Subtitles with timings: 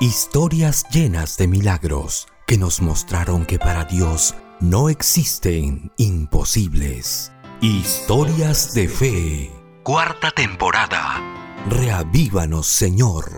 [0.00, 7.32] Historias llenas de milagros que nos mostraron que para Dios no existen imposibles.
[7.60, 9.50] Historias de fe.
[9.82, 11.20] Cuarta temporada.
[11.68, 13.32] Reavívanos, Señor.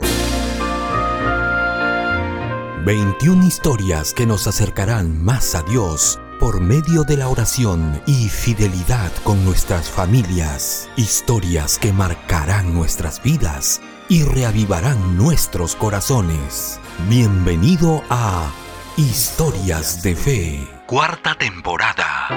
[2.84, 9.12] 21 historias que nos acercarán más a Dios por medio de la oración y fidelidad
[9.25, 10.88] con nuestras familias.
[10.96, 16.80] Historias que marcarán nuestras vidas y reavivarán nuestros corazones.
[17.11, 18.51] Bienvenido a
[18.96, 22.29] Historias de Fe, cuarta temporada.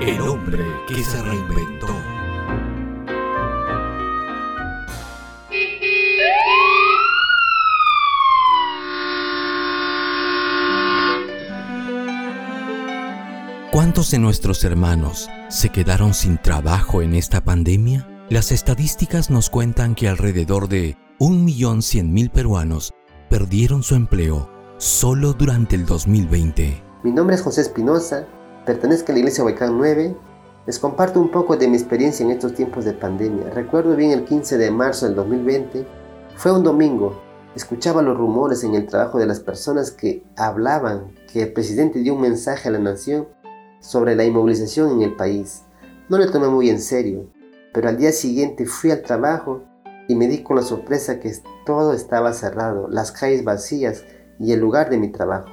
[0.00, 2.17] El hombre que se reinventó.
[13.78, 18.08] ¿Cuántos de nuestros hermanos se quedaron sin trabajo en esta pandemia?
[18.28, 22.92] Las estadísticas nos cuentan que alrededor de 1.100.000 peruanos
[23.30, 26.82] perdieron su empleo solo durante el 2020.
[27.04, 28.26] Mi nombre es José Espinosa,
[28.66, 30.16] pertenezco a la Iglesia Huaycán 9.
[30.66, 33.50] Les comparto un poco de mi experiencia en estos tiempos de pandemia.
[33.50, 35.86] Recuerdo bien el 15 de marzo del 2020.
[36.34, 37.22] Fue un domingo.
[37.54, 42.14] Escuchaba los rumores en el trabajo de las personas que hablaban que el presidente dio
[42.14, 43.28] un mensaje a la nación
[43.80, 45.62] sobre la inmovilización en el país.
[46.08, 47.28] No lo tomé muy en serio,
[47.72, 49.62] pero al día siguiente fui al trabajo
[50.08, 51.32] y me di con la sorpresa que
[51.66, 54.04] todo estaba cerrado, las calles vacías
[54.40, 55.50] y el lugar de mi trabajo,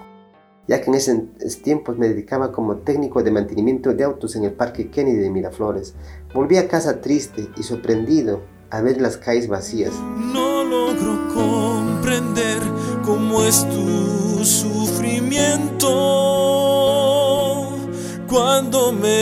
[0.68, 4.54] ya que en esos tiempos me dedicaba como técnico de mantenimiento de autos en el
[4.54, 5.94] Parque Kennedy de Miraflores.
[6.34, 9.94] Volví a casa triste y sorprendido a ver las calles vacías.
[10.18, 12.60] No logro comprender
[13.06, 16.25] cómo es tu sufrimiento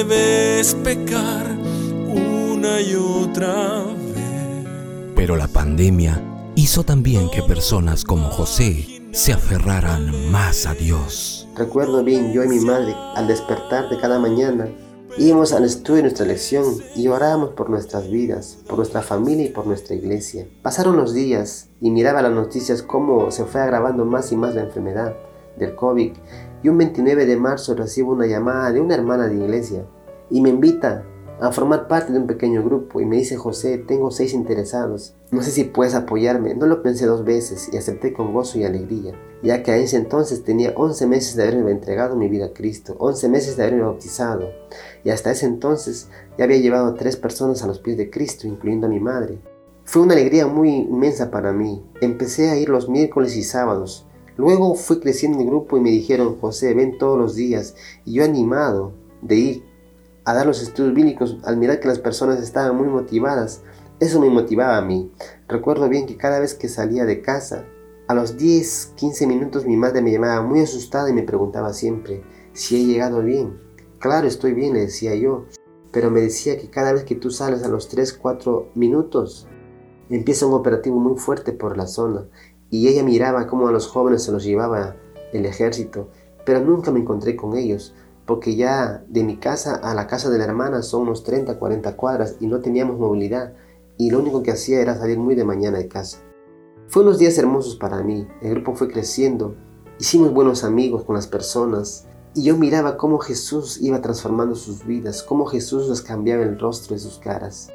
[0.03, 1.47] me ves pecar
[2.07, 4.65] una y otra vez.
[5.15, 6.21] Pero la pandemia
[6.55, 11.47] hizo también que personas como José se aferraran más a Dios.
[11.55, 14.67] Recuerdo bien yo y mi madre al despertar de cada mañana
[15.17, 19.49] íbamos al estudio de nuestra lección y orábamos por nuestras vidas, por nuestra familia y
[19.49, 20.47] por nuestra iglesia.
[20.63, 24.63] Pasaron los días y miraba las noticias cómo se fue agravando más y más la
[24.63, 25.15] enfermedad
[25.57, 26.13] del COVID
[26.63, 29.85] y un 29 de marzo recibo una llamada de una hermana de iglesia
[30.29, 31.03] y me invita
[31.41, 35.41] a formar parte de un pequeño grupo y me dice José, tengo seis interesados, no
[35.41, 36.55] sé si puedes apoyarme.
[36.55, 39.97] No lo pensé dos veces y acepté con gozo y alegría, ya que a ese
[39.97, 43.81] entonces tenía 11 meses de haberme entregado mi vida a Cristo, 11 meses de haberme
[43.81, 44.51] bautizado
[45.03, 48.47] y hasta ese entonces ya había llevado a tres personas a los pies de Cristo,
[48.47, 49.39] incluyendo a mi madre.
[49.85, 51.83] Fue una alegría muy inmensa para mí.
[51.99, 55.91] Empecé a ir los miércoles y sábados Luego fui creciendo en el grupo y me
[55.91, 57.75] dijeron, José, ven todos los días.
[58.05, 59.63] Y yo animado de ir
[60.25, 63.61] a dar los estudios bíblicos al mirar que las personas estaban muy motivadas,
[63.99, 65.11] eso me motivaba a mí.
[65.47, 67.65] Recuerdo bien que cada vez que salía de casa,
[68.07, 72.23] a los 10, 15 minutos mi madre me llamaba muy asustada y me preguntaba siempre
[72.53, 73.59] si he llegado bien.
[73.99, 75.45] Claro, estoy bien, le decía yo,
[75.91, 79.47] pero me decía que cada vez que tú sales a los 3, 4 minutos,
[80.09, 82.27] empieza un operativo muy fuerte por la zona
[82.73, 84.95] y ella miraba cómo a los jóvenes se los llevaba
[85.31, 86.09] el ejército,
[86.43, 87.93] pero nunca me encontré con ellos,
[88.25, 91.95] porque ya de mi casa a la casa de la hermana son unos 30, 40
[91.95, 93.53] cuadras y no teníamos movilidad,
[93.99, 96.17] y lo único que hacía era salir muy de mañana de casa.
[96.87, 99.53] Fue unos días hermosos para mí, el grupo fue creciendo,
[99.99, 105.21] hicimos buenos amigos con las personas, y yo miraba cómo Jesús iba transformando sus vidas,
[105.21, 107.69] cómo Jesús les cambiaba el rostro de sus caras.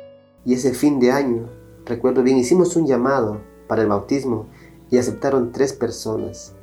[0.44, 1.47] Y ese fin de año,
[1.84, 4.48] recuerdo bien, hicimos un llamado para el bautismo
[4.91, 6.54] y aceptaron tres personas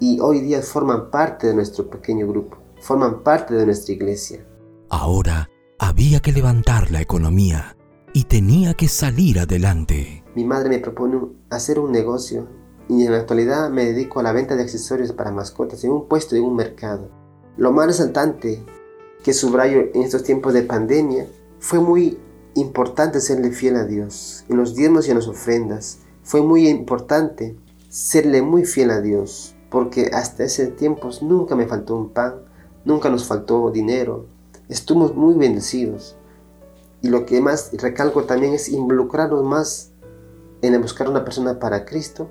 [0.00, 4.46] y hoy día forman parte de nuestro pequeño grupo, forman parte de nuestra iglesia.
[4.90, 5.48] Ahora
[5.78, 7.76] había que levantar la economía
[8.12, 10.24] y tenía que salir adelante.
[10.34, 11.20] Mi madre me propone
[11.50, 12.48] hacer un negocio
[12.88, 16.06] y en la actualidad me dedico a la venta de accesorios para mascotas en un
[16.06, 17.08] puesto de un mercado.
[17.56, 18.64] Lo más resaltante
[19.22, 21.26] que subrayo en estos tiempos de pandemia
[21.58, 22.18] fue muy
[22.54, 26.00] importante serle fiel a Dios en los diezmos y en las ofrendas.
[26.22, 27.56] Fue muy importante
[27.94, 32.40] serle muy fiel a Dios, porque hasta ese tiempo nunca me faltó un pan,
[32.84, 34.26] nunca nos faltó dinero,
[34.68, 36.16] estuvimos muy bendecidos.
[37.02, 39.92] Y lo que más recalco también es involucrarnos más
[40.60, 42.28] en buscar una persona para Cristo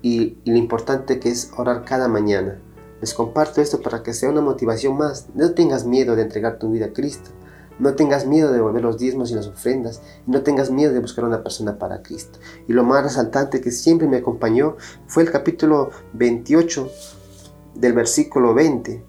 [0.00, 2.58] y, y lo importante que es orar cada mañana.
[3.02, 5.26] Les comparto esto para que sea una motivación más.
[5.34, 7.28] No tengas miedo de entregar tu vida a Cristo.
[7.78, 10.00] No tengas miedo de devolver los diezmos y las ofrendas.
[10.26, 12.38] Y no tengas miedo de buscar una persona para Cristo.
[12.68, 14.76] Y lo más resaltante que siempre me acompañó
[15.06, 16.88] fue el capítulo 28
[17.74, 19.04] del versículo 20.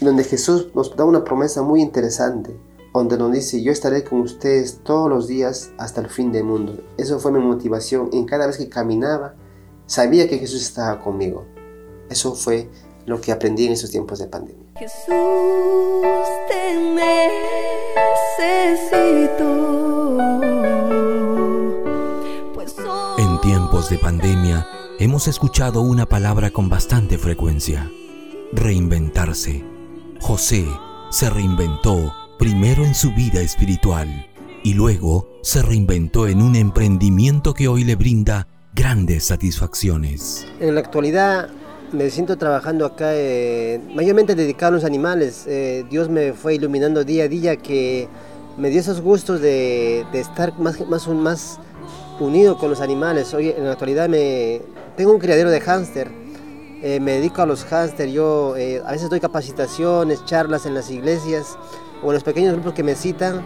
[0.00, 2.56] donde Jesús nos da una promesa muy interesante,
[2.94, 6.80] donde nos dice, yo estaré con ustedes todos los días hasta el fin del mundo.
[6.96, 9.34] Eso fue mi motivación en cada vez que caminaba,
[9.86, 11.46] sabía que Jesús estaba conmigo.
[12.10, 12.70] Eso fue
[13.06, 14.67] lo que aprendí en esos tiempos de pandemia.
[14.78, 15.08] Jesús,
[16.48, 16.76] te
[18.38, 20.16] necesito.
[22.54, 22.76] Pues
[23.18, 24.68] en tiempos de pandemia
[25.00, 27.90] hemos escuchado una palabra con bastante frecuencia,
[28.52, 29.64] reinventarse.
[30.20, 30.64] José
[31.10, 34.28] se reinventó primero en su vida espiritual
[34.62, 40.46] y luego se reinventó en un emprendimiento que hoy le brinda grandes satisfacciones.
[40.60, 41.48] En la actualidad
[41.92, 45.44] me siento trabajando acá eh, mayormente dedicado a los animales.
[45.46, 48.08] Eh, Dios me fue iluminando día a día que
[48.56, 51.58] me dio esos gustos de, estar más,
[52.20, 53.32] unido con los animales.
[53.32, 54.60] Hoy en la actualidad me,
[54.96, 56.10] tengo un criadero de hámster.
[56.82, 58.10] Eh, me dedico a los hámster.
[58.10, 61.56] Yo a veces doy capacitaciones, charlas en las iglesias
[62.02, 63.42] o en los pequeños grupos que me citan.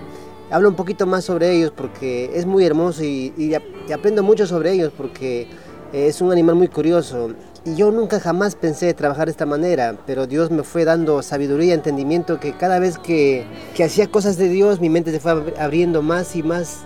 [0.51, 3.55] Hablo un poquito más sobre ellos porque es muy hermoso y
[3.93, 5.49] aprendo mucho sobre ellos porque
[5.93, 7.31] es un animal muy curioso.
[7.65, 11.75] Y yo nunca jamás pensé trabajar de esta manera, pero Dios me fue dando sabiduría,
[11.75, 13.45] entendimiento, que cada vez que,
[13.77, 16.81] que hacía cosas de Dios, mi mente se fue abriendo más y más,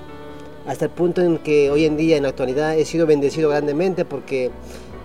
[0.66, 4.04] hasta el punto en que hoy en día, en la actualidad, he sido bendecido grandemente
[4.04, 4.50] porque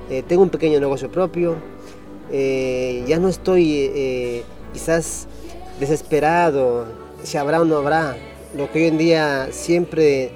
[0.09, 1.55] eh, tengo un pequeño negocio propio,
[2.33, 5.27] eh, ya no estoy eh, quizás
[5.79, 6.85] desesperado,
[7.23, 8.17] si habrá o no habrá,
[8.57, 10.31] lo que hoy en día siempre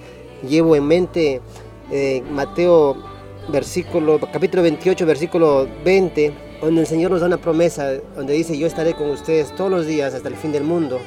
[0.48, 1.42] llevo en mente,
[2.32, 3.15] Mateo
[3.50, 8.68] versículo, capítulo 28, versículo 20, donde el Señor nos da una promesa, donde dice, yo
[8.68, 11.00] estaré con ustedes todos los días hasta el fin del mundo.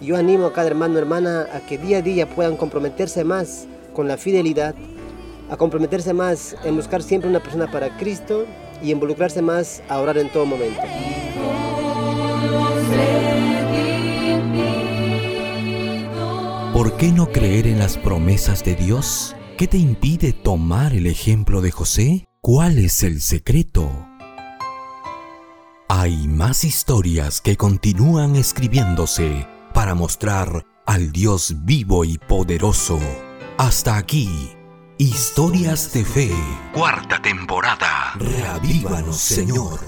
[0.00, 4.08] Yo animo a cada hermano hermana a que día a día puedan comprometerse más con
[4.08, 4.74] la fidelidad,
[5.50, 8.46] a comprometerse más en buscar siempre una persona para Cristo
[8.82, 10.80] y involucrarse más a orar en todo momento.
[16.72, 19.36] ¿Por qué no creer en las promesas de Dios?
[19.56, 22.26] ¿Qué te impide tomar el ejemplo de José?
[22.40, 24.08] ¿Cuál es el secreto?
[25.88, 32.98] Hay más historias que continúan escribiéndose para mostrar al Dios vivo y poderoso.
[33.58, 34.50] Hasta aquí,
[34.96, 36.30] Historias de Fe,
[36.72, 38.14] cuarta temporada.
[38.16, 39.80] Reavívanos, Señor.